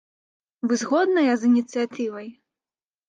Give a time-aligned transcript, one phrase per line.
[0.71, 2.27] Вы згодныя з ініцыятывай?